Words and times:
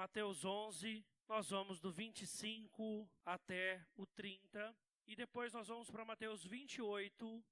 Mateus 0.00 0.46
11, 0.46 1.04
nós 1.28 1.50
vamos 1.50 1.78
do 1.78 1.92
25 1.92 3.06
até 3.22 3.86
o 3.98 4.06
30, 4.06 4.74
e 5.06 5.14
depois 5.14 5.52
nós 5.52 5.68
vamos 5.68 5.90
para 5.90 6.06
Mateus 6.06 6.42
28, 6.42 7.44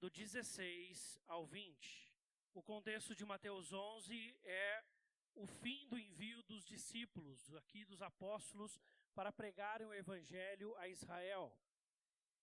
do 0.00 0.10
16 0.10 1.20
ao 1.28 1.46
20. 1.46 2.12
O 2.54 2.60
contexto 2.60 3.14
de 3.14 3.24
Mateus 3.24 3.72
11 3.72 4.36
é 4.42 4.84
o 5.36 5.46
fim 5.46 5.86
do 5.86 5.96
envio 5.96 6.42
dos 6.42 6.64
discípulos, 6.64 7.54
aqui 7.54 7.84
dos 7.84 8.02
apóstolos, 8.02 8.80
para 9.14 9.30
pregarem 9.30 9.86
o 9.86 9.94
evangelho 9.94 10.74
a 10.78 10.88
Israel. 10.88 11.56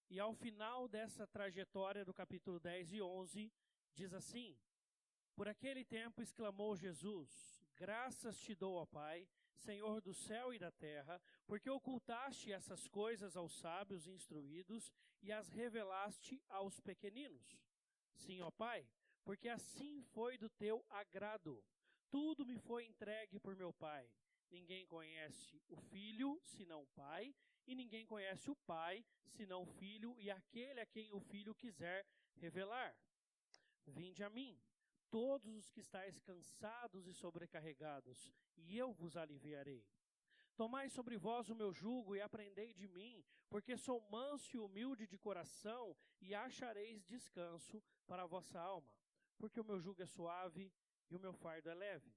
E 0.09 0.21
ao 0.21 0.33
final 0.33 0.87
dessa 0.87 1.27
trajetória 1.27 2.05
do 2.05 2.13
capítulo 2.13 2.61
10 2.61 2.93
e 2.93 3.01
11, 3.01 3.51
diz 3.93 4.13
assim: 4.13 4.57
Por 5.35 5.49
aquele 5.49 5.83
tempo 5.83 6.21
exclamou 6.21 6.77
Jesus: 6.77 7.61
Graças 7.75 8.39
te 8.39 8.55
dou, 8.55 8.75
ó 8.75 8.85
Pai, 8.85 9.27
Senhor 9.59 10.01
do 10.01 10.13
céu 10.13 10.53
e 10.53 10.59
da 10.59 10.71
terra, 10.71 11.21
porque 11.45 11.69
ocultaste 11.69 12.51
essas 12.51 12.87
coisas 12.87 13.35
aos 13.35 13.53
sábios 13.59 14.07
instruídos 14.07 14.91
e 15.21 15.31
as 15.31 15.49
revelaste 15.49 16.41
aos 16.49 16.79
pequeninos. 16.79 17.59
Sim, 18.15 18.41
ó 18.41 18.51
Pai, 18.51 18.87
porque 19.23 19.49
assim 19.49 20.01
foi 20.01 20.37
do 20.37 20.49
teu 20.49 20.85
agrado. 20.89 21.63
Tudo 22.09 22.45
me 22.45 22.57
foi 22.57 22.85
entregue 22.85 23.39
por 23.39 23.55
meu 23.55 23.71
Pai. 23.71 24.09
Ninguém 24.49 24.85
conhece 24.87 25.61
o 25.67 25.77
Filho 25.77 26.41
senão 26.43 26.81
o 26.81 26.87
Pai, 26.87 27.35
e 27.67 27.75
ninguém 27.75 28.05
conhece 28.05 28.49
o 28.49 28.55
Pai 28.55 29.05
senão 29.27 29.61
o 29.61 29.65
Filho 29.65 30.19
e 30.19 30.31
aquele 30.31 30.81
a 30.81 30.85
quem 30.85 31.11
o 31.13 31.19
Filho 31.19 31.53
quiser 31.53 32.05
revelar. 32.35 32.97
Vinde 33.85 34.23
a 34.23 34.29
mim 34.29 34.59
todos 35.09 35.55
os 35.55 35.69
que 35.69 35.79
estáis 35.79 36.19
cansados 36.19 37.07
e 37.07 37.13
sobrecarregados, 37.13 38.31
e 38.57 38.77
eu 38.77 38.91
vos 38.93 39.15
aliviarei. 39.17 39.85
Tomai 40.55 40.89
sobre 40.89 41.17
vós 41.17 41.49
o 41.49 41.55
meu 41.55 41.73
jugo 41.73 42.15
e 42.15 42.21
aprendei 42.21 42.73
de 42.73 42.87
mim, 42.87 43.23
porque 43.49 43.77
sou 43.77 44.01
manso 44.09 44.55
e 44.55 44.59
humilde 44.59 45.07
de 45.07 45.17
coração, 45.17 45.95
e 46.21 46.35
achareis 46.35 47.05
descanso 47.05 47.81
para 48.05 48.23
a 48.23 48.27
vossa 48.27 48.59
alma, 48.59 48.93
porque 49.37 49.59
o 49.59 49.63
meu 49.63 49.79
jugo 49.79 50.01
é 50.01 50.05
suave 50.05 50.71
e 51.09 51.15
o 51.15 51.19
meu 51.19 51.33
fardo 51.33 51.69
é 51.69 51.73
leve. 51.73 52.13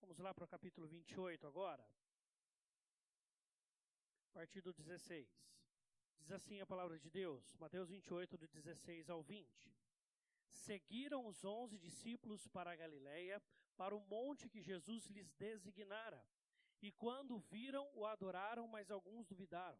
Vamos 0.00 0.18
lá 0.18 0.34
para 0.34 0.44
o 0.44 0.48
capítulo 0.48 0.86
28 0.86 1.46
agora. 1.46 1.86
A 4.30 4.32
partir 4.32 4.60
do 4.60 4.72
16. 4.72 5.28
Diz 6.18 6.30
assim 6.30 6.60
a 6.60 6.66
palavra 6.66 6.98
de 6.98 7.10
Deus, 7.10 7.56
Mateus 7.56 7.88
28, 7.88 8.36
do 8.36 8.46
16 8.46 9.08
ao 9.10 9.22
20 9.22 9.79
seguiram 10.52 11.26
os 11.26 11.44
onze 11.44 11.78
discípulos 11.78 12.46
para 12.48 12.72
a 12.72 12.76
Galiléia, 12.76 13.42
para 13.76 13.94
o 13.94 14.00
monte 14.00 14.48
que 14.48 14.60
Jesus 14.60 15.06
lhes 15.06 15.32
designara. 15.32 16.24
E 16.82 16.90
quando 16.92 17.38
viram, 17.38 17.90
o 17.94 18.06
adoraram, 18.06 18.66
mas 18.66 18.90
alguns 18.90 19.26
duvidaram. 19.26 19.78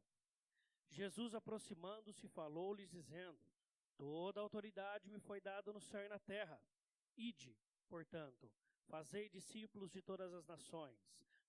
Jesus, 0.89 1.35
aproximando-se, 1.35 2.29
falou-lhes, 2.29 2.91
dizendo: 2.91 3.39
Toda 3.97 4.41
autoridade 4.41 5.11
me 5.11 5.21
foi 5.21 5.41
dada 5.41 5.73
no 5.73 5.81
céu 5.81 6.05
e 6.05 6.09
na 6.09 6.19
terra. 6.19 6.61
Ide, 7.17 7.57
portanto, 7.89 8.51
fazei 8.87 9.29
discípulos 9.29 9.91
de 9.91 10.03
todas 10.03 10.33
as 10.33 10.47
nações, 10.47 10.99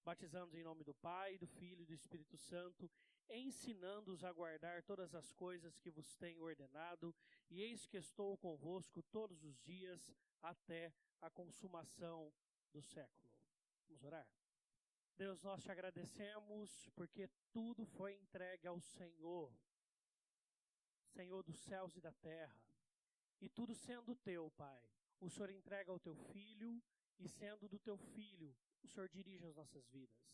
batizando 0.04 0.58
em 0.58 0.64
nome 0.64 0.84
do 0.84 0.94
Pai, 0.94 1.38
do 1.38 1.48
Filho 1.48 1.84
e 1.84 1.86
do 1.86 1.94
Espírito 1.94 2.38
Santo, 2.38 2.90
ensinando-os 3.38 4.24
a 4.24 4.32
guardar 4.32 4.84
todas 4.84 5.16
as 5.16 5.32
coisas 5.34 5.78
que 5.80 5.90
vos 5.90 6.16
tenho 6.16 6.44
ordenado, 6.44 7.16
e 7.50 7.62
eis 7.62 7.86
que 7.86 7.98
estou 7.98 8.38
convosco 8.38 9.02
todos 9.04 9.44
os 9.44 9.60
dias 9.62 10.12
até 10.42 10.94
a 11.22 11.30
consumação 11.30 12.34
do 12.72 12.82
século. 12.82 13.30
Vamos 13.88 14.04
orar? 14.04 14.28
Deus, 15.18 15.42
nós 15.44 15.62
te 15.62 15.72
agradecemos 15.72 16.90
porque 16.96 17.30
tudo 17.52 17.86
foi 17.86 18.14
entregue 18.14 18.68
ao 18.68 18.80
Senhor, 18.80 19.54
Senhor 21.06 21.44
dos 21.44 21.60
céus 21.60 21.96
e 21.96 22.02
da 22.02 22.14
terra, 22.14 22.60
e 23.40 23.50
tudo 23.50 23.76
sendo 23.76 24.16
teu, 24.16 24.50
Pai. 24.52 24.82
O 25.20 25.30
Senhor 25.30 25.52
entrega 25.52 25.92
ao 25.92 26.00
teu 26.00 26.16
filho, 26.16 26.82
e 27.20 27.28
sendo 27.28 27.68
do 27.70 27.78
teu 27.78 27.98
filho, 27.98 28.56
o 28.82 28.88
Senhor 28.88 29.08
dirige 29.10 29.46
as 29.46 29.56
nossas 29.56 29.88
vidas. 29.90 30.32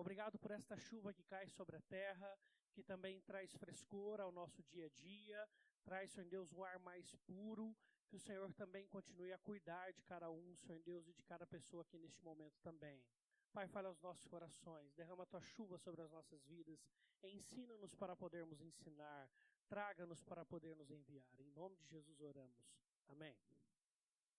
Obrigado 0.00 0.38
por 0.38 0.50
esta 0.50 0.78
chuva 0.78 1.12
que 1.12 1.22
cai 1.24 1.46
sobre 1.50 1.76
a 1.76 1.80
terra, 1.82 2.38
que 2.72 2.82
também 2.82 3.20
traz 3.20 3.52
frescor 3.52 4.18
ao 4.18 4.32
nosso 4.32 4.62
dia 4.62 4.86
a 4.86 4.88
dia, 4.88 5.48
traz, 5.84 6.10
Senhor 6.10 6.26
Deus, 6.26 6.50
um 6.54 6.64
ar 6.64 6.78
mais 6.78 7.14
puro, 7.26 7.76
que 8.08 8.16
o 8.16 8.18
Senhor 8.18 8.50
também 8.54 8.86
continue 8.86 9.30
a 9.30 9.38
cuidar 9.38 9.92
de 9.92 10.02
cada 10.04 10.30
um, 10.30 10.56
Senhor 10.56 10.80
Deus, 10.80 11.06
e 11.06 11.12
de 11.12 11.22
cada 11.24 11.46
pessoa 11.46 11.82
aqui 11.82 11.98
neste 11.98 12.24
momento 12.24 12.58
também. 12.62 13.04
Pai, 13.52 13.68
fale 13.68 13.88
aos 13.88 14.00
nossos 14.00 14.26
corações, 14.26 14.94
derrama 14.94 15.24
a 15.24 15.26
tua 15.26 15.42
chuva 15.42 15.76
sobre 15.76 16.00
as 16.00 16.10
nossas 16.10 16.42
vidas, 16.46 16.82
ensina-nos 17.22 17.94
para 17.94 18.16
podermos 18.16 18.62
ensinar, 18.62 19.30
traga-nos 19.68 20.24
para 20.24 20.46
poder 20.46 20.74
nos 20.76 20.90
enviar. 20.90 21.38
Em 21.38 21.50
nome 21.50 21.76
de 21.76 21.86
Jesus 21.88 22.22
oramos. 22.22 22.72
Amém. 23.06 23.36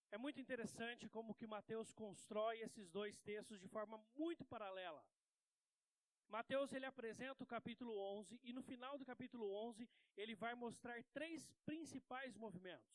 É 0.09 0.17
muito 0.17 0.41
interessante 0.41 1.07
como 1.07 1.35
que 1.35 1.45
Mateus 1.45 1.93
constrói 1.93 2.61
esses 2.61 2.89
dois 2.89 3.19
textos 3.19 3.61
de 3.61 3.67
forma 3.67 4.03
muito 4.17 4.43
paralela. 4.43 5.05
Mateus 6.31 6.71
ele 6.71 6.85
apresenta 6.85 7.43
o 7.43 7.45
capítulo 7.45 7.93
11 8.19 8.39
e 8.41 8.53
no 8.53 8.63
final 8.63 8.97
do 8.97 9.03
capítulo 9.03 9.53
11 9.67 9.87
ele 10.15 10.33
vai 10.33 10.55
mostrar 10.55 11.03
três 11.13 11.45
principais 11.65 12.37
movimentos. 12.37 12.89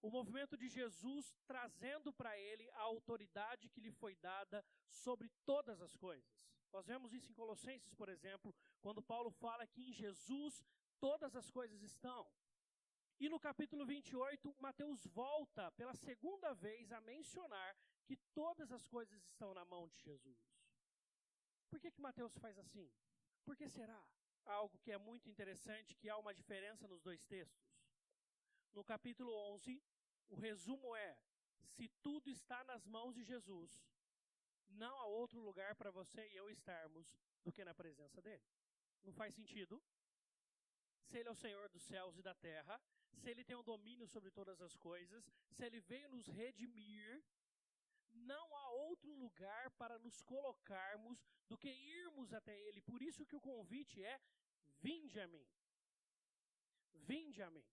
O 0.00 0.08
movimento 0.08 0.56
de 0.56 0.68
Jesus 0.68 1.34
trazendo 1.44 2.12
para 2.12 2.38
ele 2.38 2.70
a 2.70 2.82
autoridade 2.82 3.68
que 3.68 3.80
lhe 3.80 3.90
foi 3.90 4.14
dada 4.14 4.64
sobre 4.88 5.28
todas 5.44 5.82
as 5.82 5.96
coisas. 5.96 6.32
Nós 6.72 6.86
vemos 6.86 7.12
isso 7.12 7.32
em 7.32 7.34
Colossenses, 7.34 7.94
por 7.94 8.08
exemplo, 8.08 8.54
quando 8.80 9.02
Paulo 9.02 9.32
fala 9.32 9.66
que 9.66 9.88
em 9.88 9.92
Jesus 9.92 10.64
todas 11.00 11.34
as 11.34 11.50
coisas 11.50 11.82
estão. 11.82 12.30
E 13.18 13.28
no 13.28 13.40
capítulo 13.40 13.84
28, 13.84 14.54
Mateus 14.60 15.04
volta 15.06 15.72
pela 15.72 15.94
segunda 15.94 16.54
vez 16.54 16.92
a 16.92 17.00
mencionar 17.00 17.76
que 18.04 18.16
todas 18.32 18.70
as 18.70 18.86
coisas 18.86 19.20
estão 19.24 19.52
na 19.52 19.64
mão 19.64 19.88
de 19.88 19.98
Jesus. 19.98 20.51
Por 21.72 21.80
que, 21.80 21.90
que 21.90 22.02
Mateus 22.02 22.36
faz 22.36 22.58
assim? 22.58 22.92
Por 23.46 23.56
que 23.56 23.66
será? 23.66 24.06
Algo 24.44 24.78
que 24.80 24.92
é 24.92 24.98
muito 24.98 25.30
interessante, 25.30 25.96
que 25.96 26.10
há 26.10 26.18
uma 26.18 26.34
diferença 26.34 26.86
nos 26.86 27.00
dois 27.00 27.24
textos. 27.24 27.66
No 28.74 28.84
capítulo 28.84 29.32
11, 29.54 29.82
o 30.28 30.36
resumo 30.36 30.94
é: 30.94 31.16
se 31.62 31.88
tudo 32.02 32.28
está 32.28 32.62
nas 32.64 32.84
mãos 32.84 33.14
de 33.14 33.24
Jesus, 33.24 33.70
não 34.68 34.94
há 35.00 35.06
outro 35.06 35.40
lugar 35.40 35.74
para 35.74 35.90
você 35.90 36.28
e 36.28 36.36
eu 36.36 36.50
estarmos 36.50 37.16
do 37.42 37.50
que 37.50 37.64
na 37.64 37.74
presença 37.74 38.20
dele. 38.20 38.44
Não 39.02 39.14
faz 39.14 39.34
sentido? 39.34 39.82
Se 41.06 41.16
ele 41.16 41.30
é 41.30 41.32
o 41.32 41.42
Senhor 41.44 41.70
dos 41.70 41.82
céus 41.84 42.18
e 42.18 42.22
da 42.22 42.34
terra, 42.34 42.78
se 43.14 43.30
ele 43.30 43.44
tem 43.44 43.56
o 43.56 43.60
um 43.60 43.64
domínio 43.64 44.06
sobre 44.06 44.30
todas 44.30 44.60
as 44.60 44.76
coisas, 44.76 45.24
se 45.52 45.64
ele 45.64 45.80
veio 45.80 46.10
nos 46.10 46.26
redimir, 46.26 47.24
não 48.14 48.56
há 48.56 48.70
outro 48.70 49.12
lugar 49.14 49.70
para 49.72 49.98
nos 49.98 50.20
colocarmos 50.22 51.24
do 51.48 51.58
que 51.58 51.68
irmos 51.68 52.32
até 52.32 52.58
Ele. 52.68 52.80
Por 52.80 53.02
isso 53.02 53.26
que 53.26 53.36
o 53.36 53.40
convite 53.40 54.02
é: 54.02 54.20
vinde 54.80 55.20
a 55.20 55.28
mim. 55.28 55.46
Vinde 56.94 57.42
a 57.42 57.50
mim. 57.50 57.64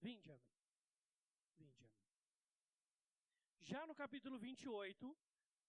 Vinde 0.00 0.30
a 0.32 0.36
mim. 0.36 0.52
Vinde 1.58 1.84
a 1.84 1.88
mim. 1.88 1.98
Já 3.60 3.86
no 3.86 3.94
capítulo 3.94 4.38
28, 4.38 5.16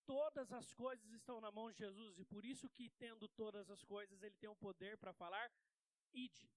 todas 0.05 0.51
as 0.51 0.73
coisas 0.73 1.11
estão 1.11 1.39
na 1.39 1.51
mão 1.51 1.71
de 1.71 1.77
Jesus 1.77 2.19
e 2.19 2.25
por 2.25 2.45
isso 2.45 2.69
que 2.69 2.89
tendo 2.91 3.27
todas 3.29 3.69
as 3.69 3.83
coisas, 3.83 4.21
ele 4.21 4.35
tem 4.35 4.49
o 4.49 4.55
poder 4.55 4.97
para 4.97 5.13
falar 5.13 5.51
ide. 6.13 6.49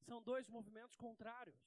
São 0.00 0.20
dois 0.22 0.48
movimentos 0.48 0.96
contrários, 0.96 1.60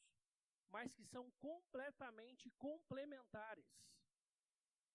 mas 0.69 0.94
que 0.94 1.06
são 1.06 1.31
completamente 1.31 2.50
complementares. 2.51 3.66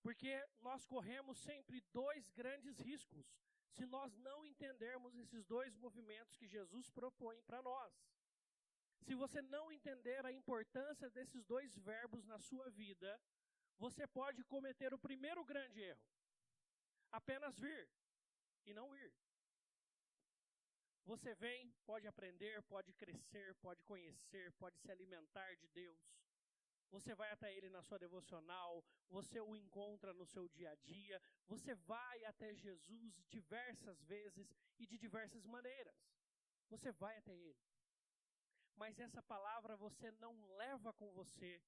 Porque 0.03 0.33
nós 0.61 0.85
corremos 0.87 1.39
sempre 1.39 1.81
dois 1.93 2.31
grandes 2.31 2.79
riscos 2.79 3.27
se 3.73 3.87
nós 3.87 4.17
não 4.19 4.45
entendermos 4.45 5.15
esses 5.17 5.45
dois 5.45 5.75
movimentos 5.77 6.37
que 6.37 6.49
Jesus 6.49 6.89
propõe 6.91 7.41
para 7.43 7.63
nós. 7.63 7.95
Se 9.03 9.15
você 9.15 9.41
não 9.43 9.71
entender 9.73 10.25
a 10.27 10.33
importância 10.33 11.09
desses 11.11 11.45
dois 11.45 11.77
verbos 11.79 12.25
na 12.27 12.39
sua 12.39 12.69
vida, 12.71 13.21
você 13.79 14.07
pode 14.07 14.45
cometer 14.45 14.93
o 14.93 14.99
primeiro 14.99 15.45
grande 15.45 15.81
erro: 15.81 16.07
apenas 17.11 17.59
vir 17.59 17.89
e 18.67 18.75
não 18.75 18.95
ir. 18.97 19.13
Você 21.05 21.35
vem, 21.35 21.73
pode 21.85 22.07
aprender, 22.07 22.63
pode 22.63 22.93
crescer, 22.93 23.55
pode 23.57 23.83
conhecer, 23.85 24.53
pode 24.53 24.79
se 24.79 24.91
alimentar 24.93 25.55
de 25.57 25.67
Deus, 25.69 25.99
você 26.91 27.15
vai 27.15 27.31
até 27.31 27.55
ele 27.57 27.69
na 27.69 27.83
sua 27.83 27.99
devocional, 27.99 28.85
você 29.09 29.41
o 29.41 29.55
encontra 29.57 30.13
no 30.13 30.27
seu 30.27 30.49
dia 30.49 30.71
a 30.71 30.75
dia, 30.75 31.23
você 31.47 31.75
vai 31.75 32.25
até 32.25 32.55
Jesus 32.55 33.25
diversas 33.29 34.03
vezes 34.03 34.53
e 34.79 34.87
de 34.87 34.99
diversas 34.99 35.47
maneiras. 35.47 35.97
Você 36.69 36.93
vai 36.93 37.17
até 37.17 37.35
ele. 37.35 37.59
Mas 38.77 38.99
essa 38.99 39.23
palavra 39.23 39.77
você 39.77 40.11
não 40.13 40.35
leva 40.57 40.93
com 40.93 41.13
você 41.13 41.61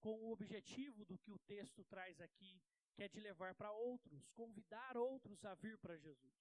com 0.00 0.14
o 0.22 0.30
objetivo 0.30 1.04
do 1.04 1.18
que 1.18 1.32
o 1.32 1.38
texto 1.38 1.84
traz 1.84 2.20
aqui, 2.20 2.62
que 2.94 3.02
é 3.02 3.08
de 3.08 3.20
levar 3.20 3.54
para 3.54 3.72
outros, 3.72 4.28
convidar 4.30 4.96
outros 4.96 5.44
a 5.44 5.54
vir 5.54 5.78
para 5.78 5.96
Jesus. 5.96 6.36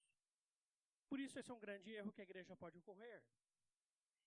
Por 1.08 1.20
isso, 1.20 1.40
esse 1.40 1.50
é 1.50 1.54
um 1.54 1.60
grande 1.60 1.92
erro 1.92 2.12
que 2.12 2.22
a 2.22 2.24
igreja 2.24 2.56
pode 2.56 2.78
ocorrer. 2.78 3.24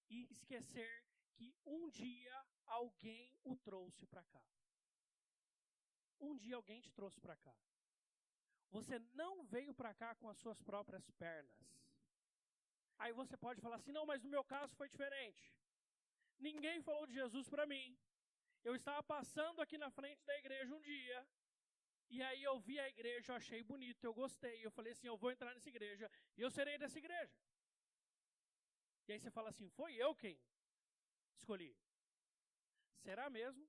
E 0.08 0.26
esquecer 0.32 1.04
que 1.38 1.55
um 1.64 1.88
dia 1.88 2.37
alguém 2.67 3.32
o 3.44 3.56
trouxe 3.56 4.05
para 4.12 4.25
cá. 4.25 4.44
Um 6.20 6.37
dia 6.37 6.56
alguém 6.56 6.81
te 6.81 6.93
trouxe 6.99 7.20
para 7.20 7.37
cá. 7.37 7.56
Você 8.70 8.99
não 9.20 9.44
veio 9.44 9.73
para 9.81 9.94
cá 9.94 10.14
com 10.17 10.29
as 10.29 10.38
suas 10.38 10.61
próprias 10.70 11.08
pernas. 11.12 11.61
Aí 12.99 13.12
você 13.12 13.37
pode 13.37 13.61
falar 13.61 13.76
assim: 13.76 13.93
não, 13.93 14.05
mas 14.11 14.23
no 14.25 14.35
meu 14.37 14.44
caso 14.55 14.75
foi 14.81 14.88
diferente. 14.88 15.44
Ninguém 16.49 16.82
falou 16.82 17.06
de 17.06 17.14
Jesus 17.14 17.49
para 17.49 17.67
mim. 17.73 17.96
Eu 18.64 18.75
estava 18.75 19.02
passando 19.02 19.62
aqui 19.62 19.79
na 19.79 19.90
frente 19.99 20.25
da 20.25 20.37
igreja 20.43 20.75
um 20.75 20.81
dia, 20.81 21.19
e 22.11 22.20
aí 22.20 22.43
eu 22.43 22.58
vi 22.58 22.79
a 22.81 22.88
igreja, 22.88 23.32
eu 23.32 23.37
achei 23.37 23.62
bonito, 23.62 24.02
eu 24.05 24.12
gostei. 24.12 24.56
Eu 24.67 24.73
falei 24.73 24.93
assim: 24.93 25.06
eu 25.06 25.17
vou 25.17 25.31
entrar 25.31 25.55
nessa 25.55 25.69
igreja, 25.69 26.11
e 26.37 26.43
eu 26.43 26.50
serei 26.50 26.76
dessa 26.76 26.99
igreja. 26.99 27.38
E 29.06 29.12
aí 29.12 29.20
você 29.20 29.31
fala 29.31 29.50
assim: 29.50 29.69
foi 29.70 29.94
eu 29.94 30.14
quem 30.14 30.38
escolhi. 31.38 31.75
Será 33.02 33.31
mesmo? 33.31 33.67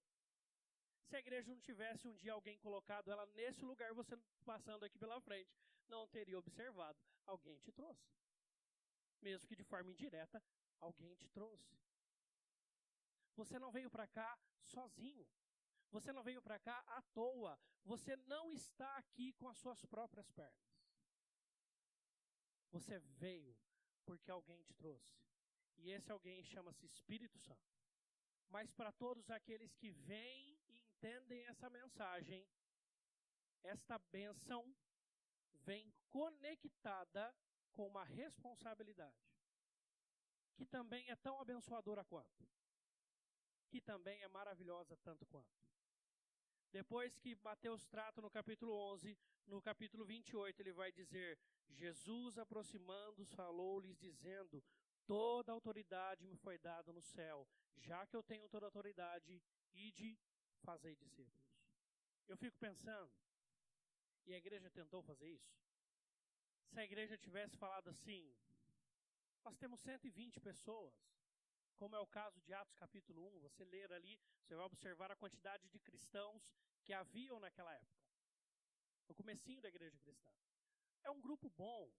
Se 1.06 1.16
a 1.16 1.20
igreja 1.20 1.52
não 1.52 1.60
tivesse 1.60 2.08
um 2.08 2.16
dia 2.16 2.34
alguém 2.34 2.58
colocado 2.60 3.10
ela 3.10 3.26
nesse 3.28 3.64
lugar, 3.64 3.94
você 3.94 4.18
passando 4.46 4.84
aqui 4.84 4.98
pela 4.98 5.22
frente, 5.22 5.52
não 5.88 6.08
teria 6.08 6.38
observado. 6.38 7.00
Alguém 7.26 7.58
te 7.60 7.72
trouxe. 7.72 8.08
Mesmo 9.22 9.48
que 9.48 9.56
de 9.56 9.64
forma 9.64 9.92
indireta, 9.92 10.44
alguém 10.80 11.16
te 11.16 11.28
trouxe. 11.30 11.78
Você 13.36 13.58
não 13.58 13.72
veio 13.72 13.90
para 13.90 14.08
cá 14.08 14.38
sozinho. 14.64 15.28
Você 15.92 16.12
não 16.12 16.24
veio 16.24 16.42
para 16.42 16.60
cá 16.60 16.78
à 16.88 17.02
toa. 17.14 17.60
Você 17.86 18.16
não 18.18 18.52
está 18.52 18.98
aqui 18.98 19.34
com 19.34 19.48
as 19.48 19.58
suas 19.58 19.84
próprias 19.86 20.30
pernas. 20.32 20.70
Você 22.72 23.00
veio 23.00 23.58
porque 24.06 24.30
alguém 24.30 24.62
te 24.64 24.74
trouxe. 24.74 25.29
E 25.82 25.92
esse 25.92 26.12
alguém 26.12 26.44
chama-se 26.44 26.86
Espírito 26.86 27.38
Santo. 27.40 27.70
Mas 28.50 28.72
para 28.72 28.92
todos 28.92 29.30
aqueles 29.30 29.74
que 29.76 29.92
vêm 29.92 30.60
e 30.68 30.80
entendem 30.80 31.46
essa 31.46 31.70
mensagem, 31.70 32.46
esta 33.64 33.98
bênção 33.98 34.76
vem 35.66 35.94
conectada 36.10 37.36
com 37.74 37.88
uma 37.88 38.04
responsabilidade, 38.04 39.16
que 40.56 40.66
também 40.66 41.08
é 41.10 41.16
tão 41.16 41.40
abençoadora 41.40 42.04
quanto, 42.04 42.48
que 43.70 43.80
também 43.80 44.22
é 44.22 44.28
maravilhosa 44.28 44.98
tanto 44.98 45.26
quanto. 45.28 45.60
Depois 46.72 47.18
que 47.18 47.36
Mateus 47.36 47.86
trata 47.88 48.22
no 48.22 48.30
capítulo 48.30 48.74
11, 48.94 49.18
no 49.48 49.62
capítulo 49.62 50.06
28, 50.06 50.62
ele 50.62 50.74
vai 50.74 50.92
dizer: 50.92 51.40
Jesus 51.70 52.38
aproximando-os 52.38 53.32
falou-lhes, 53.34 53.98
dizendo: 53.98 54.64
Toda 55.14 55.52
autoridade 55.52 56.28
me 56.28 56.38
foi 56.38 56.58
dada 56.70 56.94
no 56.94 57.02
céu 57.02 57.48
já 57.80 58.06
que 58.06 58.16
eu 58.16 58.24
tenho 58.24 58.48
toda 58.50 58.66
autoridade, 58.66 59.42
ide 59.74 60.18
fazer 60.62 60.96
discípulos. 60.96 61.50
Eu 62.28 62.38
fico 62.38 62.58
pensando, 62.58 63.12
e 64.26 64.34
a 64.34 64.38
igreja 64.38 64.70
tentou 64.70 65.02
fazer 65.02 65.30
isso? 65.30 65.52
Se 66.68 66.80
a 66.80 66.84
igreja 66.84 67.18
tivesse 67.18 67.58
falado 67.58 67.90
assim, 67.90 68.36
nós 69.44 69.58
temos 69.58 69.80
120 69.80 70.40
pessoas, 70.40 70.94
como 71.78 71.96
é 71.96 72.00
o 72.00 72.08
caso 72.08 72.40
de 72.42 72.54
Atos 72.54 72.76
capítulo 72.76 73.26
1, 73.38 73.40
você 73.40 73.64
ler 73.66 73.92
ali, 73.94 74.20
você 74.44 74.56
vai 74.56 74.66
observar 74.66 75.12
a 75.12 75.16
quantidade 75.16 75.68
de 75.70 75.80
cristãos 75.80 76.54
que 76.84 76.94
haviam 76.94 77.40
naquela 77.40 77.74
época. 77.74 78.04
No 79.08 79.16
comecinho 79.16 79.62
da 79.62 79.70
igreja 79.70 79.98
cristã. 79.98 80.32
É 81.04 81.10
um 81.10 81.22
grupo 81.22 81.50
bom. 81.50 81.90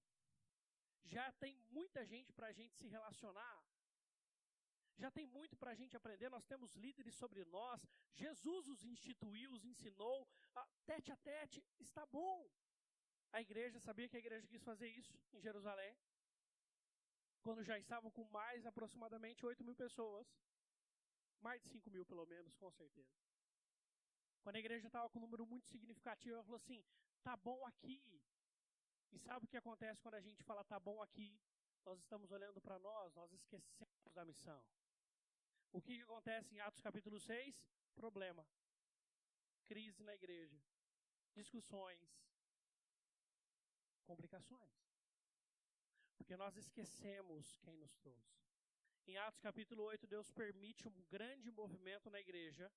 Já 1.05 1.32
tem 1.32 1.56
muita 1.70 2.05
gente 2.06 2.32
para 2.32 2.49
a 2.49 2.52
gente 2.52 2.75
se 2.76 2.87
relacionar 2.87 3.62
já 5.00 5.11
tem 5.11 5.26
muito 5.26 5.56
para 5.56 5.70
a 5.70 5.75
gente 5.81 5.97
aprender, 5.97 6.29
nós 6.29 6.44
temos 6.44 6.75
líderes 6.85 7.14
sobre 7.14 7.43
nós, 7.47 7.81
Jesus 8.23 8.69
os 8.69 8.85
instituiu, 8.85 9.50
os 9.52 9.64
ensinou, 9.64 10.29
ah, 10.55 10.69
tete 10.85 11.11
a 11.11 11.17
tete, 11.17 11.64
está 11.79 12.05
bom. 12.06 12.37
A 13.32 13.41
igreja, 13.41 13.81
sabia 13.81 14.08
que 14.08 14.17
a 14.17 14.25
igreja 14.25 14.47
quis 14.47 14.62
fazer 14.62 14.88
isso 14.88 15.19
em 15.32 15.41
Jerusalém? 15.41 15.97
Quando 17.43 17.64
já 17.64 17.79
estavam 17.79 18.11
com 18.11 18.25
mais 18.25 18.67
aproximadamente 18.67 19.46
8 19.46 19.64
mil 19.64 19.75
pessoas. 19.75 20.26
Mais 21.41 21.62
de 21.62 21.69
5 21.69 21.91
mil, 21.91 22.05
pelo 22.05 22.26
menos, 22.26 22.55
com 22.56 22.70
certeza. 22.70 23.17
Quando 24.43 24.56
a 24.56 24.58
igreja 24.58 24.87
estava 24.87 25.08
com 25.08 25.19
um 25.19 25.23
número 25.23 25.46
muito 25.46 25.67
significativo, 25.69 26.35
ela 26.35 26.44
falou 26.44 26.58
assim: 26.58 26.85
tá 27.23 27.35
bom 27.38 27.64
aqui. 27.64 27.99
E 29.12 29.18
sabe 29.18 29.44
o 29.44 29.48
que 29.48 29.56
acontece 29.56 30.00
quando 30.00 30.14
a 30.14 30.20
gente 30.20 30.42
fala 30.42 30.64
tá 30.64 30.78
bom 30.78 31.02
aqui? 31.02 31.38
Nós 31.84 31.98
estamos 31.98 32.30
olhando 32.30 32.60
para 32.60 32.78
nós, 32.78 33.14
nós 33.14 33.32
esquecemos 33.32 34.12
da 34.12 34.24
missão. 34.24 34.62
O 35.72 35.80
que, 35.80 35.96
que 35.96 36.02
acontece 36.02 36.54
em 36.54 36.60
Atos 36.60 36.80
capítulo 36.80 37.18
6? 37.18 37.54
Problema. 37.94 38.46
Crise 39.66 40.02
na 40.02 40.14
igreja. 40.14 40.60
Discussões. 41.34 42.00
Complicações. 44.04 44.70
Porque 46.16 46.36
nós 46.36 46.56
esquecemos 46.56 47.56
quem 47.58 47.76
nos 47.76 47.94
trouxe. 47.96 48.40
Em 49.06 49.16
Atos 49.16 49.40
capítulo 49.40 49.84
8, 49.84 50.06
Deus 50.06 50.30
permite 50.30 50.86
um 50.86 51.02
grande 51.04 51.50
movimento 51.50 52.10
na 52.10 52.20
igreja, 52.20 52.70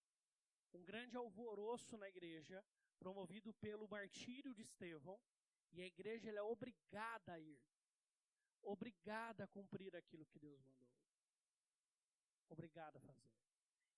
um 0.74 0.84
grande 0.84 1.16
alvoroço 1.16 1.98
na 1.98 2.08
igreja, 2.08 2.64
promovido 2.98 3.54
pelo 3.56 3.88
martírio 3.88 4.54
de 4.54 4.62
Estevão, 4.62 5.20
e 5.74 5.82
a 5.82 5.86
igreja 5.86 6.30
é 6.32 6.42
obrigada 6.42 7.34
a 7.34 7.40
ir, 7.40 7.62
obrigada 8.62 9.44
a 9.44 9.48
cumprir 9.48 9.96
aquilo 9.96 10.26
que 10.26 10.40
Deus 10.40 10.62
mandou 10.64 10.84
obrigada 12.54 12.98
a 12.98 13.06
fazer. 13.10 13.32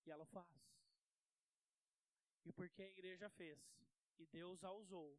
E 0.05 0.11
ela 0.15 0.25
faz. 0.25 0.55
E 2.47 2.51
porque 2.51 2.81
a 2.81 2.91
igreja 2.95 3.29
fez 3.29 3.59
e 4.17 4.25
Deus 4.37 4.63
a 4.63 4.71
usou, 4.71 5.09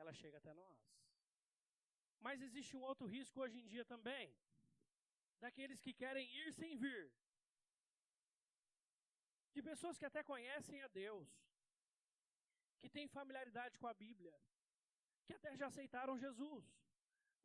ela 0.00 0.12
chega 0.12 0.38
até 0.38 0.52
nós. 0.54 0.78
Mas 2.26 2.42
existe 2.46 2.76
um 2.76 2.82
outro 2.90 3.06
risco 3.06 3.40
hoje 3.40 3.58
em 3.60 3.66
dia 3.66 3.84
também, 3.84 4.26
daqueles 5.44 5.80
que 5.80 5.92
querem 6.02 6.26
ir 6.40 6.52
sem 6.52 6.76
vir. 6.76 7.12
De 9.54 9.62
pessoas 9.62 9.98
que 9.98 10.08
até 10.10 10.22
conhecem 10.22 10.80
a 10.82 10.88
Deus, 10.88 11.28
que 12.80 12.90
têm 12.96 13.08
familiaridade 13.08 13.78
com 13.78 13.88
a 13.88 13.94
Bíblia, 13.94 14.36
que 15.30 15.38
até 15.40 15.56
já 15.56 15.66
aceitaram 15.68 16.18
Jesus, 16.26 16.64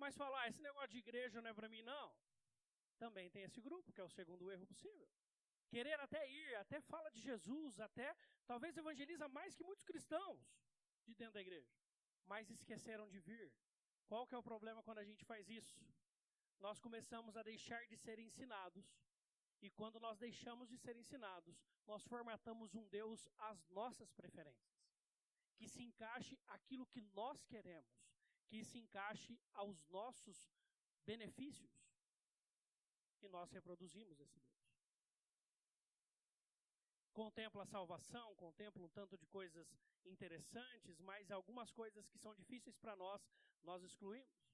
mas 0.02 0.18
falam: 0.22 0.38
ah, 0.40 0.48
esse 0.52 0.62
negócio 0.68 0.94
de 0.96 0.98
igreja 1.06 1.42
não 1.42 1.52
é 1.52 1.54
para 1.54 1.70
mim, 1.74 1.84
não. 1.84 2.08
Também 3.04 3.30
tem 3.30 3.44
esse 3.44 3.62
grupo, 3.68 3.94
que 3.94 4.02
é 4.02 4.04
o 4.04 4.16
segundo 4.20 4.52
erro 4.52 4.66
possível. 4.66 5.08
Querer 5.74 6.00
até 6.00 6.22
ir, 6.30 6.56
até 6.56 6.80
fala 6.82 7.10
de 7.12 7.22
Jesus, 7.30 7.80
até 7.80 8.16
talvez 8.52 8.76
evangeliza 8.78 9.28
mais 9.28 9.56
que 9.56 9.64
muitos 9.64 9.86
cristãos 9.90 10.42
de 11.06 11.14
dentro 11.14 11.34
da 11.34 11.42
igreja. 11.42 11.72
Mas 12.26 12.50
esqueceram 12.50 13.08
de 13.08 13.20
vir. 13.20 13.52
Qual 14.08 14.26
que 14.28 14.36
é 14.36 14.38
o 14.38 14.50
problema 14.52 14.84
quando 14.84 15.00
a 15.00 15.08
gente 15.10 15.26
faz 15.26 15.50
isso? 15.50 15.80
Nós 16.60 16.80
começamos 16.80 17.36
a 17.38 17.44
deixar 17.44 17.86
de 17.88 17.98
ser 17.98 18.18
ensinados. 18.20 18.86
E 19.62 19.70
quando 19.70 20.00
nós 20.00 20.18
deixamos 20.18 20.70
de 20.70 20.78
ser 20.78 20.96
ensinados, 20.96 21.56
nós 21.86 22.04
formatamos 22.06 22.74
um 22.76 22.88
Deus 22.88 23.28
às 23.38 23.68
nossas 23.70 24.12
preferências. 24.14 24.75
Que 25.58 25.68
se 25.68 25.84
encaixe 25.84 26.38
aquilo 26.48 26.86
que 26.86 27.02
nós 27.02 27.44
queremos, 27.46 27.96
que 28.48 28.64
se 28.64 28.78
encaixe 28.80 29.40
aos 29.54 29.86
nossos 29.88 30.52
benefícios 31.06 31.72
e 33.22 33.28
nós 33.28 33.52
reproduzimos 33.52 34.20
esse 34.20 34.40
Deus. 34.40 34.56
Contempla 37.14 37.64
a 37.64 37.66
salvação, 37.66 38.36
contempla 38.36 38.84
um 38.84 38.90
tanto 38.90 39.18
de 39.18 39.26
coisas 39.28 39.68
interessantes, 40.04 41.00
mas 41.00 41.32
algumas 41.32 41.72
coisas 41.72 42.08
que 42.10 42.18
são 42.18 42.36
difíceis 42.36 42.78
para 42.78 42.96
nós, 42.96 43.26
nós 43.64 43.82
excluímos. 43.84 44.46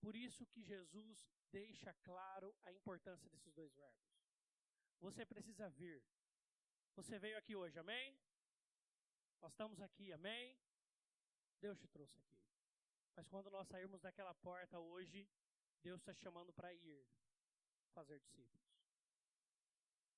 Por 0.00 0.16
isso 0.16 0.44
que 0.46 0.62
Jesus 0.62 1.24
deixa 1.52 1.94
claro 2.02 2.54
a 2.64 2.72
importância 2.72 3.30
desses 3.30 3.52
dois 3.54 3.72
verbos. 3.74 4.06
Você 5.00 5.24
precisa 5.24 5.68
vir. 5.70 6.02
Você 6.94 7.18
veio 7.18 7.38
aqui 7.38 7.54
hoje, 7.54 7.78
amém? 7.78 8.18
Nós 9.40 9.52
estamos 9.52 9.80
aqui, 9.80 10.12
amém? 10.12 10.56
Deus 11.60 11.78
te 11.78 11.88
trouxe 11.88 12.18
aqui. 12.18 12.36
Mas 13.14 13.28
quando 13.28 13.50
nós 13.50 13.66
sairmos 13.68 14.00
daquela 14.00 14.34
porta 14.34 14.78
hoje, 14.78 15.28
Deus 15.82 16.00
está 16.00 16.12
chamando 16.14 16.52
para 16.52 16.72
ir 16.74 17.06
fazer 17.94 18.18
discípulos. 18.20 18.66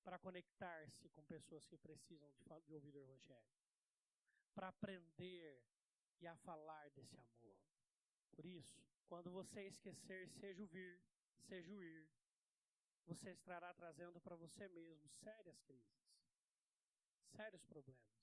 Para 0.03 0.19
conectar-se 0.19 1.09
com 1.09 1.23
pessoas 1.23 1.65
que 1.65 1.77
precisam 1.77 2.29
de, 2.31 2.43
de 2.65 2.73
ouvir 2.73 2.95
o 2.95 2.99
Evangelho. 2.99 3.53
Para 4.53 4.69
aprender 4.69 5.63
e 6.19 6.27
a 6.27 6.35
falar 6.37 6.89
desse 6.91 7.17
amor. 7.17 7.57
Por 8.31 8.45
isso, 8.45 8.83
quando 9.07 9.31
você 9.31 9.67
esquecer, 9.67 10.27
seja 10.29 10.63
o 10.63 10.67
vir, 10.67 10.99
seja 11.47 11.71
ir, 11.71 12.07
você 13.05 13.31
estará 13.31 13.73
trazendo 13.73 14.19
para 14.21 14.35
você 14.35 14.67
mesmo 14.67 15.09
sérias 15.09 15.59
crises, 15.61 15.99
sérios 17.35 17.63
problemas, 17.63 18.18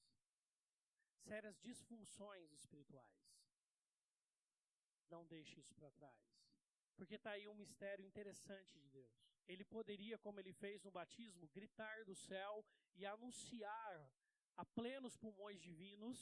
sérias 1.29 1.59
disfunções 1.69 2.53
espirituais. 2.53 3.19
Não 5.15 5.23
deixe 5.27 5.61
isso 5.61 5.75
para 5.75 5.91
trás. 5.91 6.25
Porque 6.97 7.17
está 7.17 7.31
aí 7.33 7.47
um 7.49 7.55
mistério 7.55 8.05
interessante 8.05 8.79
de 8.79 8.89
Deus. 8.89 9.15
Ele 9.47 9.65
poderia, 9.65 10.19
como 10.19 10.41
ele 10.41 10.53
fez 10.53 10.83
no 10.83 10.91
batismo, 10.91 11.49
gritar 11.49 12.05
do 12.05 12.15
céu 12.15 12.65
e 12.95 13.05
anunciar 13.05 13.97
a 14.57 14.65
plenos 14.65 15.17
pulmões 15.17 15.61
divinos 15.61 16.19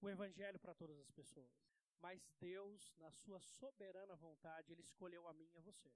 o 0.00 0.08
evangelho 0.08 0.58
para 0.58 0.74
todas 0.74 0.98
as 0.98 1.10
pessoas. 1.10 1.52
Mas 2.00 2.26
Deus, 2.40 2.94
na 2.96 3.10
sua 3.10 3.40
soberana 3.40 4.16
vontade, 4.16 4.72
ele 4.72 4.80
escolheu 4.80 5.28
a 5.28 5.34
mim 5.34 5.50
e 5.52 5.58
a 5.58 5.60
você 5.60 5.92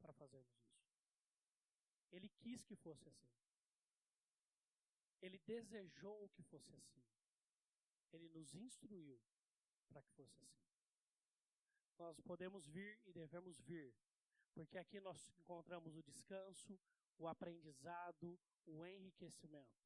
para 0.00 0.12
fazermos 0.12 0.56
isso. 0.62 0.80
Ele 2.12 2.28
quis 2.28 2.64
que 2.64 2.76
fosse 2.76 3.08
assim. 3.08 3.30
Ele 5.20 5.38
desejou 5.38 6.28
que 6.30 6.42
fosse 6.44 6.74
assim. 6.74 7.04
Ele 8.12 8.28
nos 8.28 8.54
instruiu 8.54 9.20
para 9.88 10.02
que 10.02 10.12
fosse 10.12 10.44
assim. 10.44 10.70
Nós 11.98 12.20
podemos 12.20 12.66
vir 12.66 12.98
e 13.06 13.12
devemos 13.12 13.60
vir, 13.60 13.94
porque 14.54 14.78
aqui 14.78 15.00
nós 15.00 15.30
encontramos 15.38 15.94
o 15.94 16.02
descanso, 16.02 16.78
o 17.18 17.28
aprendizado, 17.28 18.38
o 18.66 18.86
enriquecimento. 18.86 19.80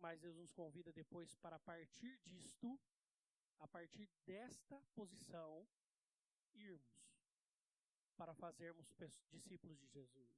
Mas 0.00 0.20
Deus 0.20 0.36
nos 0.36 0.52
convida 0.52 0.92
depois 0.92 1.34
para 1.36 1.56
a 1.56 1.60
partir 1.60 2.18
disto, 2.18 2.78
a 3.58 3.68
partir 3.68 4.08
desta 4.24 4.80
posição, 4.94 5.66
irmos 6.54 7.08
para 8.16 8.34
fazermos 8.34 8.86
discípulos 9.30 9.78
de 9.78 9.86
Jesus, 9.86 10.30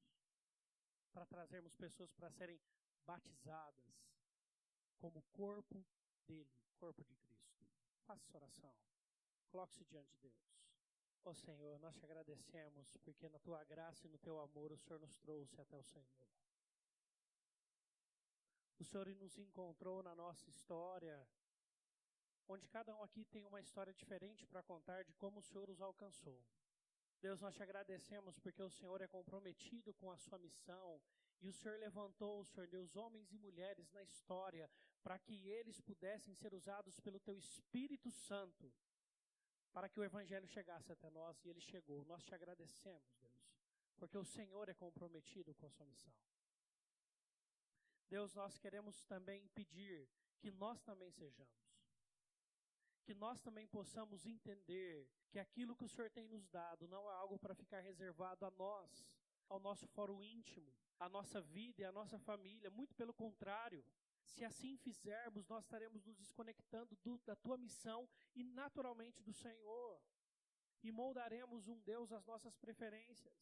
para 1.12 1.26
trazermos 1.26 1.74
pessoas 1.74 2.12
para 2.12 2.30
serem 2.30 2.60
batizadas 3.06 3.90
como 4.98 5.22
corpo 5.32 5.84
dele, 6.26 6.50
corpo 6.80 7.04
de 7.04 7.14
Cristo. 7.14 7.60
Faça 8.06 8.24
essa 8.24 8.38
oração. 8.38 8.74
Coloque-se 9.50 9.84
diante 9.84 10.10
de 10.14 10.30
Deus. 10.30 10.50
Ó 11.24 11.30
oh, 11.30 11.34
Senhor, 11.34 11.78
nós 11.78 11.94
te 11.94 12.04
agradecemos 12.06 12.96
porque 13.04 13.28
na 13.28 13.38
tua 13.38 13.62
graça 13.64 14.06
e 14.06 14.10
no 14.10 14.18
teu 14.18 14.40
amor 14.40 14.72
o 14.72 14.78
Senhor 14.78 14.98
nos 14.98 15.18
trouxe 15.18 15.60
até 15.60 15.76
o 15.76 15.82
Senhor. 15.82 16.08
O 18.78 18.84
Senhor 18.84 19.06
nos 19.16 19.36
encontrou 19.36 20.02
na 20.02 20.14
nossa 20.14 20.48
história, 20.48 21.28
onde 22.48 22.66
cada 22.66 22.94
um 22.96 23.02
aqui 23.02 23.26
tem 23.26 23.44
uma 23.44 23.60
história 23.60 23.92
diferente 23.92 24.46
para 24.46 24.62
contar 24.62 25.04
de 25.04 25.12
como 25.12 25.40
o 25.40 25.42
Senhor 25.42 25.68
os 25.68 25.82
alcançou. 25.82 26.42
Deus, 27.20 27.42
nós 27.42 27.54
te 27.54 27.62
agradecemos 27.62 28.38
porque 28.38 28.62
o 28.62 28.70
Senhor 28.70 29.02
é 29.02 29.06
comprometido 29.06 29.92
com 29.92 30.10
a 30.10 30.16
sua 30.16 30.38
missão 30.38 30.98
e 31.42 31.48
o 31.48 31.52
Senhor 31.52 31.78
levantou, 31.78 32.40
o 32.40 32.46
Senhor 32.46 32.66
Deus, 32.66 32.96
homens 32.96 33.30
e 33.30 33.38
mulheres 33.38 33.92
na 33.92 34.02
história 34.02 34.70
para 35.02 35.18
que 35.18 35.48
eles 35.48 35.80
pudessem 35.80 36.34
ser 36.34 36.52
usados 36.54 37.00
pelo 37.00 37.20
teu 37.20 37.36
Espírito 37.38 38.10
Santo 38.10 38.72
para 39.72 39.88
que 39.88 40.00
o 40.00 40.04
Evangelho 40.04 40.46
chegasse 40.48 40.92
até 40.92 41.10
nós 41.10 41.42
e 41.44 41.48
ele 41.48 41.60
chegou. 41.60 42.04
Nós 42.04 42.24
te 42.24 42.34
agradecemos, 42.34 43.16
Deus, 43.20 43.52
porque 43.96 44.18
o 44.18 44.24
Senhor 44.24 44.68
é 44.68 44.74
comprometido 44.74 45.54
com 45.54 45.66
a 45.66 45.70
sua 45.70 45.86
missão. 45.86 46.12
Deus, 48.08 48.34
nós 48.34 48.58
queremos 48.58 49.04
também 49.04 49.46
pedir 49.48 50.08
que 50.40 50.50
nós 50.50 50.82
também 50.82 51.12
sejamos. 51.12 51.70
Que 53.04 53.14
nós 53.14 53.40
também 53.40 53.66
possamos 53.68 54.26
entender 54.26 55.08
que 55.30 55.38
aquilo 55.38 55.76
que 55.76 55.84
o 55.84 55.88
Senhor 55.88 56.10
tem 56.10 56.26
nos 56.26 56.48
dado 56.48 56.88
não 56.88 57.08
é 57.08 57.14
algo 57.14 57.38
para 57.38 57.54
ficar 57.54 57.80
reservado 57.80 58.44
a 58.44 58.50
nós, 58.50 59.06
ao 59.48 59.60
nosso 59.60 59.86
fórum 59.88 60.22
íntimo, 60.22 60.74
à 60.98 61.08
nossa 61.08 61.40
vida 61.40 61.82
e 61.82 61.84
à 61.84 61.92
nossa 61.92 62.18
família. 62.18 62.70
Muito 62.70 62.94
pelo 62.96 63.14
contrário. 63.14 63.84
Se 64.30 64.44
assim 64.44 64.76
fizermos, 64.78 65.46
nós 65.46 65.64
estaremos 65.64 66.04
nos 66.04 66.16
desconectando 66.16 66.96
do, 66.96 67.18
da 67.18 67.36
tua 67.36 67.56
missão 67.58 68.08
e 68.34 68.44
naturalmente 68.44 69.22
do 69.22 69.32
Senhor. 69.32 70.00
E 70.82 70.90
moldaremos 70.90 71.68
um 71.68 71.78
Deus 71.80 72.12
às 72.12 72.24
nossas 72.24 72.56
preferências. 72.56 73.34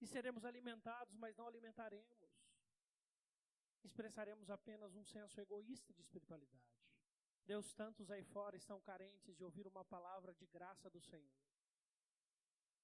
E 0.00 0.06
seremos 0.06 0.44
alimentados, 0.44 1.16
mas 1.16 1.36
não 1.36 1.46
alimentaremos. 1.46 2.18
Expressaremos 3.84 4.50
apenas 4.50 4.94
um 4.94 5.04
senso 5.04 5.40
egoísta 5.40 5.92
de 5.92 6.00
espiritualidade. 6.00 6.78
Deus, 7.44 7.72
tantos 7.72 8.10
aí 8.10 8.24
fora 8.24 8.56
estão 8.56 8.80
carentes 8.80 9.36
de 9.36 9.44
ouvir 9.44 9.66
uma 9.66 9.84
palavra 9.84 10.34
de 10.34 10.46
graça 10.46 10.90
do 10.90 11.00
Senhor. 11.00 11.38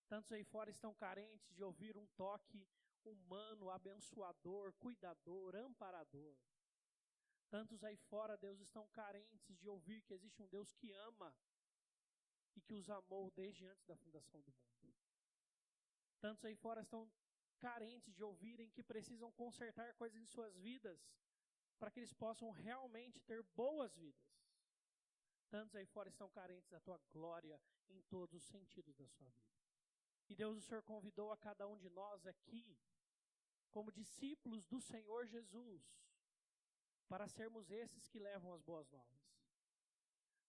Tantos 0.09 0.33
aí 0.33 0.45
fora 0.45 0.71
estão 0.71 0.95
carentes 0.95 1.55
de 1.55 1.63
ouvir 1.63 1.97
um 1.97 2.07
toque 2.17 2.67
humano, 3.05 3.71
abençoador, 3.71 4.73
cuidador, 4.75 5.55
amparador. 5.57 6.35
Tantos 7.55 7.85
aí 7.85 7.97
fora, 7.97 8.37
Deus, 8.37 8.59
estão 8.59 8.85
carentes 8.89 9.57
de 9.61 9.69
ouvir 9.69 10.03
que 10.03 10.13
existe 10.13 10.43
um 10.43 10.49
Deus 10.49 10.73
que 10.73 10.91
ama 10.91 11.33
e 12.57 12.61
que 12.61 12.75
os 12.75 12.91
amou 12.91 13.31
desde 13.31 13.65
antes 13.65 13.87
da 13.87 13.97
fundação 13.97 14.41
do 14.41 14.53
mundo. 14.53 14.93
Tantos 16.19 16.45
aí 16.45 16.57
fora 16.57 16.81
estão 16.81 17.09
carentes 17.61 18.13
de 18.13 18.25
ouvirem 18.25 18.71
que 18.71 18.83
precisam 18.83 19.31
consertar 19.31 19.95
coisas 19.95 20.21
em 20.21 20.27
suas 20.27 20.57
vidas 20.57 21.01
para 21.79 21.93
que 21.93 22.01
eles 22.01 22.13
possam 22.13 22.51
realmente 22.51 23.21
ter 23.21 23.41
boas 23.55 23.95
vidas. 23.95 24.35
Tantos 25.49 25.77
aí 25.77 25.87
fora 25.87 26.09
estão 26.09 26.29
carentes 26.31 26.69
da 26.69 26.81
tua 26.81 27.01
glória 27.13 27.63
em 27.89 28.03
todos 28.03 28.35
os 28.35 28.45
sentidos 28.49 28.97
da 28.97 29.07
sua 29.07 29.31
vida. 29.31 29.55
E 30.29 30.35
Deus, 30.35 30.59
o 30.59 30.61
Senhor 30.61 30.83
convidou 30.83 31.31
a 31.31 31.37
cada 31.37 31.69
um 31.69 31.79
de 31.79 31.89
nós 31.91 32.27
aqui, 32.27 32.77
como 33.71 33.93
discípulos 33.93 34.67
do 34.67 34.81
Senhor 34.81 35.25
Jesus, 35.29 35.95
para 37.09 37.29
sermos 37.29 37.71
esses 37.71 38.09
que 38.09 38.19
levam 38.19 38.53
as 38.53 38.63
boas 38.63 38.89
novas. 38.91 39.23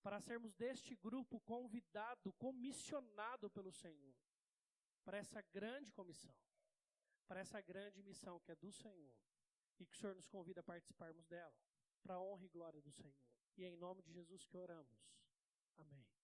Para 0.02 0.20
sermos 0.20 0.54
deste 0.54 0.96
grupo 0.96 1.40
convidado, 1.42 2.32
comissionado 2.34 3.50
pelo 3.50 3.72
Senhor, 3.72 4.16
para 5.04 5.18
essa 5.18 5.42
grande 5.42 5.92
comissão, 5.92 6.36
para 7.28 7.40
essa 7.40 7.60
grande 7.62 8.04
missão 8.04 8.40
que 8.40 8.52
é 8.52 8.56
do 8.56 8.72
Senhor, 8.72 9.16
e 9.80 9.86
que 9.86 9.94
o 9.94 9.98
Senhor 9.98 10.16
nos 10.16 10.28
convida 10.28 10.62
a 10.62 10.64
participarmos 10.64 11.26
dela, 11.26 11.56
para 12.02 12.16
a 12.16 12.22
honra 12.22 12.46
e 12.46 12.50
glória 12.50 12.82
do 12.82 12.92
Senhor. 12.92 13.16
E 13.58 13.64
é 13.64 13.70
em 13.70 13.78
nome 13.78 14.02
de 14.04 14.12
Jesus 14.12 14.46
que 14.46 14.58
oramos. 14.58 15.10
Amém. 15.78 16.15